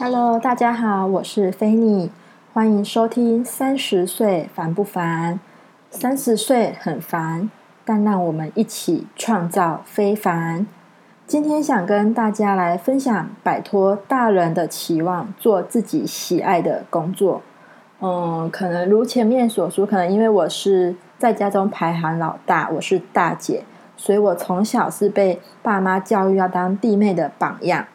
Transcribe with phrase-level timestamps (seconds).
[0.00, 2.10] Hello，大家好，我是菲尼，
[2.54, 5.34] 欢迎收听《三十岁烦不烦》。
[5.90, 7.50] 三十岁很烦，
[7.84, 10.66] 但让我们一起创造非凡。
[11.26, 17.42] 今天想跟大家来分享，摆脱大人的期望，做自己喜爱的工作。
[18.00, 23.64] 嗯，可能如前面所说，可能因为我是在家中排行老大，我是大姐，
[23.96, 27.86] 所以我从小是被爸妈教育要当弟妹的榜样。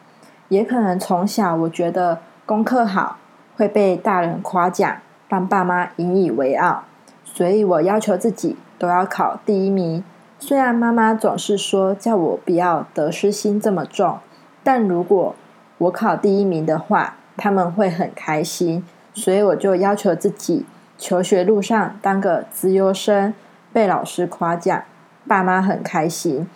[0.49, 3.17] 也可能从小我觉得功课好
[3.55, 4.97] 会被大人夸奖，
[5.30, 6.83] 让爸妈引以为傲，
[7.23, 10.03] 所以我要求自己都要考第一名。
[10.38, 14.20] 虽然妈妈总是说叫我不要得失心这么重，
[14.61, 15.33] 但如果
[15.77, 18.85] 我考第一名的话，他们会很开心。
[19.13, 20.66] 所以我就要求自己，
[20.98, 23.34] 求学路上当个资优生，
[23.72, 24.84] 被老师夸奖，
[25.27, 26.47] 爸妈很开心。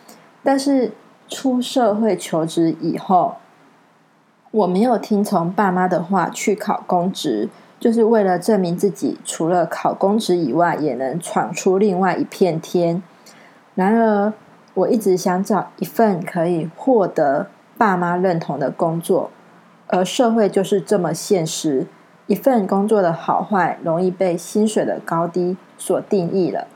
[0.43, 0.91] 但是
[1.27, 3.35] 出社会求职以后，
[4.51, 7.49] 我没有听从爸妈的话去考公职，
[7.79, 13.03] 就是为了证明自己除了考公职以外，也能闯出另外一片天。
[13.75, 14.33] 然而，
[14.73, 19.29] 我一直想找一份可以获得爸妈认同的工作，
[19.87, 21.85] 而社会就是这么现实。
[22.27, 26.67] 一份工作的好坏，容易被薪水的高低所定义了。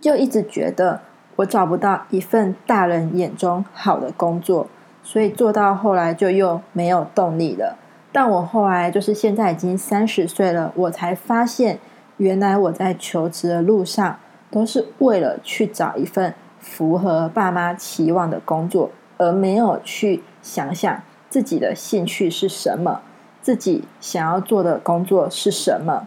[0.00, 1.00] 就一直觉得
[1.36, 4.68] 我找不到一份大人眼中好的工作，
[5.02, 7.76] 所以做到后来就又没有动力了。
[8.12, 11.80] 但我后来就是现在已经三十岁了，我才发现，
[12.18, 14.18] 原来我在求职的路上。
[14.50, 23.02] 都是为了去找一份符合爸妈期望的工作，而没有去想想自己的兴趣是什么，
[23.40, 26.06] 自己想要做的工作是什么，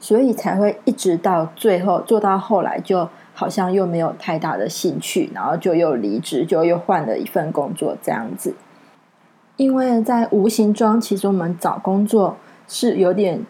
[0.00, 8.54] 所以才会一直到最后做到后来，就好像又没有太大的兴趣，然后就又离职，就又换了一份工作这样子。
[9.56, 12.36] 因为在无形中，其实我们找工作
[12.66, 13.44] 是有点。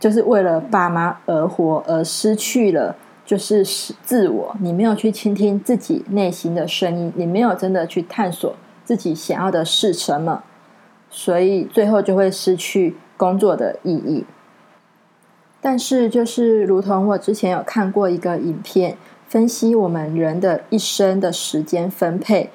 [0.00, 3.64] 就是为了爸妈而活，而失去了就是
[4.02, 4.56] 自我。
[4.58, 10.42] 你没有去倾听自己内心的声音，你没有真的去探索自己想要的是什么，
[11.12, 14.24] 所以最后就会失去工作的意义。
[15.60, 18.96] 但是，就是如同我之前有看过一个影片，
[19.28, 22.50] 分析我们人的一生的时间分配，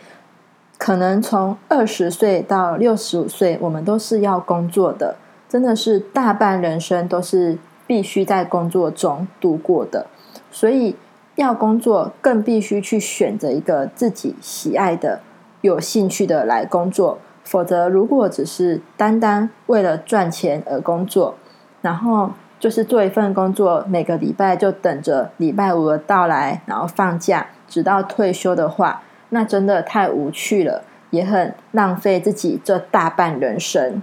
[0.78, 5.16] 可能从二十岁到六十五岁，我们都是要工作的。
[5.48, 10.08] 真的是大半人生都是必须在工作中度过的，
[10.52, 10.98] 所以
[11.36, 15.22] 要工作更必须去选择一个自己喜爱的、
[15.62, 17.20] 有兴趣的来工作。
[17.48, 21.36] 否则，如果只是单单为了赚钱而工作，
[21.82, 34.02] 然后就是做一份工作，每个礼拜就等着礼拜五的到来，然后放假，直到退休的话，那真的太无趣了，也很浪费自己这大半人生。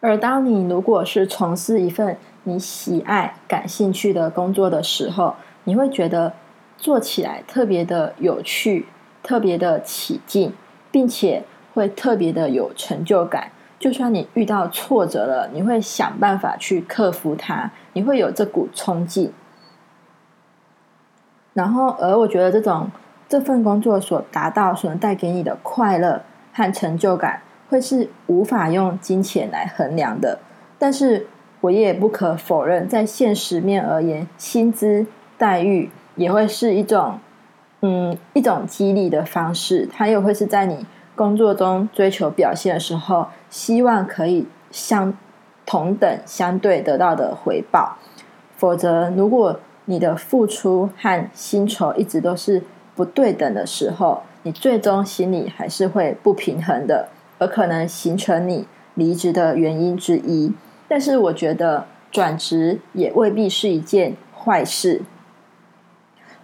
[0.00, 5.34] 而当你如果是从事一份你喜爱、感兴趣的工作的时候，
[5.64, 6.32] 你会觉得
[6.78, 8.86] 做起来特别的有趣、
[9.22, 10.54] 特别的起劲，
[10.90, 11.44] 并且
[11.76, 13.52] 会特别的有成就感。
[13.78, 19.32] 就算你遇到挫折了，你会想办法去克服它，你会有这股冲劲。
[21.52, 22.90] 然后，而我觉得这种
[23.28, 26.22] 这份工作所达到、所能带给你的快乐
[26.52, 27.42] 和成就感。
[27.68, 30.38] 会是无法用金钱来衡量的，
[30.78, 31.26] 但是
[31.60, 35.04] 我也不可否认，在现实面而言，薪资
[35.36, 37.18] 待遇也会是一种，
[37.80, 39.88] 嗯，一种激励的方式。
[39.92, 40.86] 它也会是在你
[41.16, 45.12] 工作中追求表现的时候，希望可以相
[45.64, 47.96] 同等相对得到的回报。
[48.56, 52.62] 否则，如果你的付出和薪酬一直都是
[52.94, 57.08] 不对等的时候，你最终心里还是会不平衡的。
[57.38, 60.54] 而可能形成你离职的原因之一，
[60.88, 65.02] 但是我觉得转职也未必是一件坏事。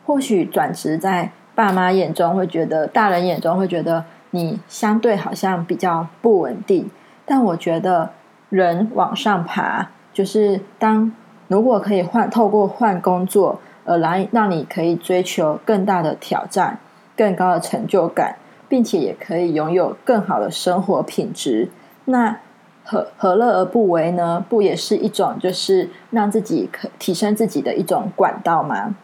[0.05, 6.91] 或许转职在爸妈眼中会觉得，大人眼中会觉得你相对好像比较不稳定，
[7.25, 8.11] 但我觉得
[8.51, 11.13] 人往上爬，就是当
[11.49, 16.79] 如果可以换透过换工作而来让你可以追求更大的挑战、
[17.17, 18.37] 更高的成就感。
[18.69, 21.69] 并且也可以拥有更好的生活品质，
[22.07, 22.39] 那
[22.83, 24.43] 何何乐而不为呢？
[24.49, 28.95] 不也是一种就是让自己可提升自己的一种管道吗？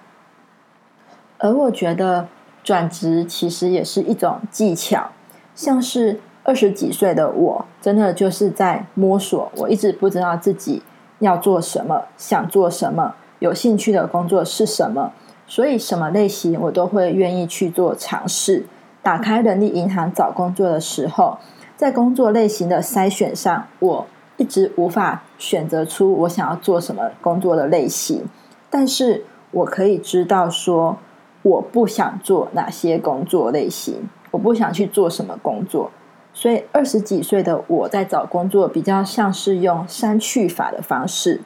[1.36, 2.28] 而我觉得
[2.64, 5.10] 转职其实也是一种技巧，
[5.58, 10.80] 像是二十几岁的我，真的就是在摸索，我一直不知道自己
[11.18, 15.12] 要做什么，想做什么，有兴趣的工作是什么。
[15.48, 18.66] 所以什么类型我都会愿意去做尝试。
[19.02, 21.36] 打开人力银行找工作的时候，
[21.76, 24.06] 在工作类型的筛选上，我
[24.36, 28.24] 一直无法选择出我想要做什么工作的类型。
[28.70, 30.98] 但是我可以知道说，
[31.42, 35.90] 我不想做哪些工作类型，我不想去做什么工作。
[36.34, 41.40] 所以二十几岁的我在找工作，比较像是用删去法的方式。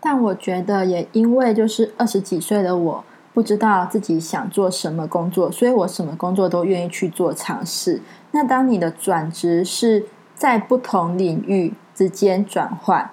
[0.00, 3.04] 但我觉得，也因为就是二十几岁的我
[3.34, 8.00] 不知道自己想做什么工作，所以我什么工作都愿意去做尝试。
[8.30, 13.10] 那当你的转职是在不同领域之间转换，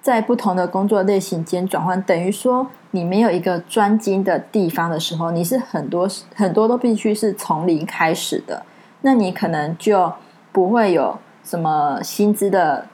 [0.00, 8.64] 在不同的工作类型间转换，等于说你没有一个专精的地方的时候，你是很多很多都必须是从零开始的。
[9.02, 10.12] 那你可能就
[10.52, 12.86] 不会有什么薪资的。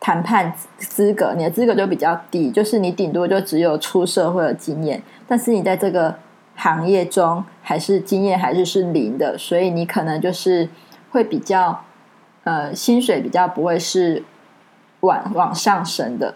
[0.00, 6.14] 谈判资格，你的资格就比较低，就是你顶多就只有出社会的经验，但是你在这个
[6.56, 10.68] 行业中还是经验还是是零的，所以你可能就是
[11.10, 11.82] 会比较
[12.42, 14.22] 呃薪水比较不会是
[15.00, 16.34] 往往上升的。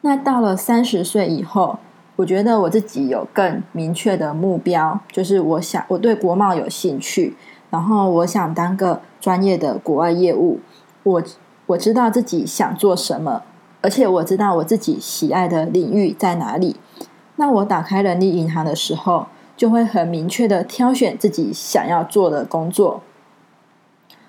[0.00, 1.78] 那到了三十岁以后，
[2.16, 7.36] 我觉得我自己有更明确的目标，就是我想我对国贸有兴趣，
[7.70, 10.60] 然后我想当个专业的国外业务，
[11.02, 11.22] 我。
[11.68, 13.42] 我知道自己想做什么，
[13.82, 16.76] 而且我知道我自己喜爱的领域在哪里。
[17.36, 23.02] 那我打开人力银行的时候，就会很明确的挑选自己想要做的工作。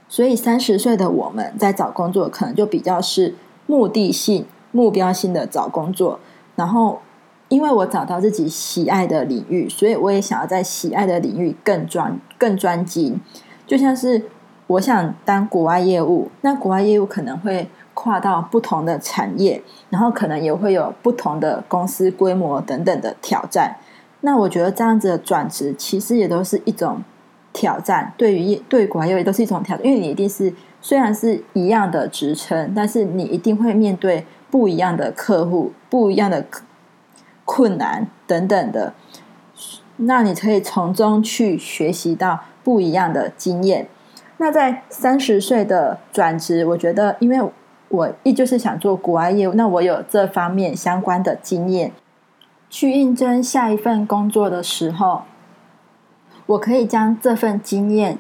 [0.10, 3.36] 所以三十岁的我们在找工作，可能就比较是
[3.66, 6.20] 目的性、目标性的找工作。
[6.56, 7.00] 然后，
[7.48, 13.20] 因为我找到自己喜爱的领域，所以我也想要在喜爱的领域更专、更专精，
[13.66, 14.24] 就像是。
[14.70, 23.78] 我想当国外业务，那国外业务可能会跨到不同的产业，然后可能也会有不同的公司规模等等的挑战。
[24.22, 27.02] 那我觉得这样子的转职，其实也都是一种
[27.52, 28.14] 挑战。
[28.16, 36.46] 对于对国外业务都是一种挑战，因为你一定是虽然是一样的职称，但是你一定会面对不一样的客户、不一样的
[37.46, 38.94] 困难等等的。
[39.98, 43.88] 那你可以从中去学习到不一样的经验。
[44.38, 47.52] 那在三十岁的转职，我觉得，因为
[47.90, 51.92] 我依旧是想做国外业务，那我有这方面相关的经验，
[52.70, 55.24] 去应征下一份工作的时候，
[56.46, 58.18] 我可以将这份经验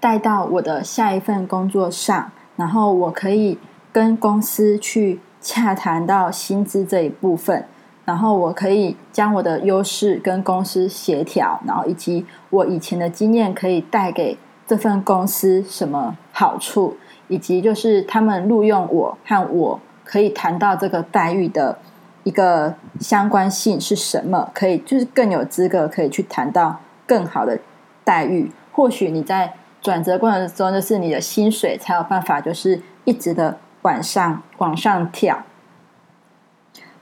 [0.00, 3.58] 带到我的下一份工作上，然后我可以
[3.92, 7.66] 跟公司去洽谈到薪资这一部分，
[8.06, 14.38] 然后我可以将我的优势跟公司协调，然后以及我以前的经验可以带给。
[14.64, 16.96] 这份公司什么好处，
[17.28, 21.76] 以及就是他们录用我和我可以谈到这个待遇的
[22.22, 24.48] 一个相关性是什么？
[24.54, 27.58] 可以就是更有资格可以去谈到更好的
[28.02, 28.50] 待遇。
[28.70, 29.52] 或许你在
[29.82, 35.44] 转折过程中，就是你的薪水才有办法就是一直的往上往上跳。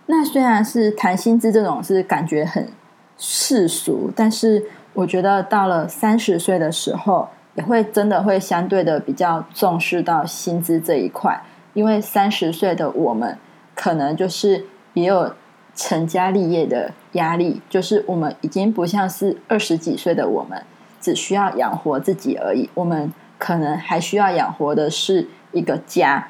[0.06, 2.69] 那虽然是谈薪资这种是感觉很
[3.17, 7.29] 世俗，但是我觉得到了三十岁的时候。
[7.56, 11.43] 也会真的会相对的比较重视到薪资这一块，
[11.75, 13.37] 因为三十岁的我们
[13.75, 15.35] 可能就是也有
[15.75, 20.63] 成家立业的压力，就是我们已经不像是二十几岁的我们
[21.01, 26.29] 只需要养活自己而已，我们可能还需要养活的是一个家。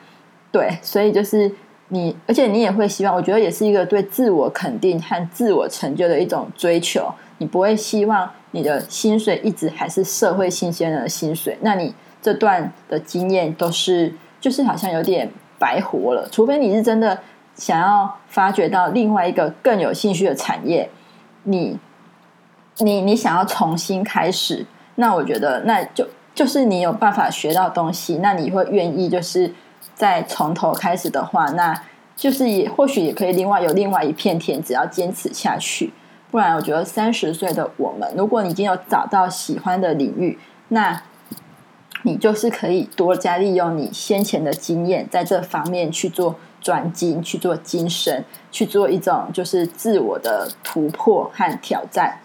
[0.53, 1.51] 对，所以就是
[1.89, 8.31] 你，而且你也会希望，我觉得也是一个对自我肯定和自我成就的一种追求，你不会希望。
[8.53, 16.29] 你的薪水一直还是社会新鲜人的薪水，那你这段的经验都是就是好像有点白活了。
[16.33, 17.17] 除非你是真的
[17.55, 20.91] 想要发掘到另外一个更有兴趣的产业，
[21.45, 21.79] 你
[22.79, 24.67] 你你想要重新开始，
[24.97, 26.05] 那我觉得那就
[26.35, 29.55] 就是你有办法学到东西，那你会愿意就是
[30.01, 31.79] 再从头开始的话，那
[32.17, 35.93] 就是也或许也可以另外有另外一片天，只要坚持下去。
[36.31, 40.39] 不然，我觉得三十岁的我们，如果你已经有找到喜欢的领域，
[40.69, 41.03] 那
[42.05, 52.21] 你就是可以多加利用你先前的经验，在这方面去做转精、去做精神、去做一种就是自我的突破和挑战。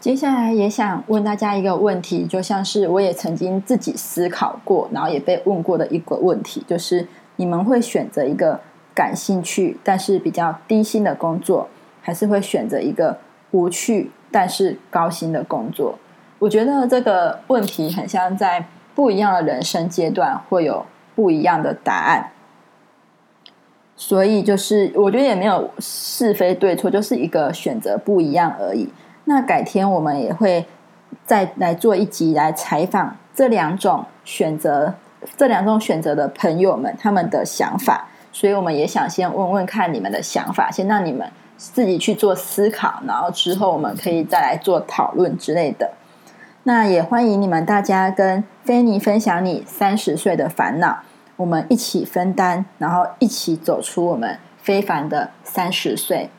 [0.00, 8.60] 接下来也想问大家一个问题，就像是我也曾经自己思考过，然后也被问过的一个问题，就是你们会选择一个？
[8.94, 11.68] 感兴趣但是比较低薪的工作，
[12.02, 13.16] 还是会选择一个
[13.52, 15.96] 无趣但是高薪的工作。
[16.40, 22.32] 我觉得这个问题很像在不一样的人生阶段会有不一样的答案。
[23.94, 28.88] 所以就是我觉得也没有是非对错，就是一个选择不一样而已。
[29.28, 30.64] 那改天我们也会
[31.26, 34.94] 再来做一集来采访这两种选择、
[35.36, 38.08] 这两种选择的朋友们他们的想法。
[38.32, 45.90] 所以我们也想先问问看你们的想法，先让你们自己去做思考，然后之后我们可以再来做讨论之类的。
[46.62, 51.00] 那也欢迎你们大家跟菲尼分享你三十岁的烦恼，
[51.36, 56.30] 我们一起分担，然后一起走出我们非凡的三十岁。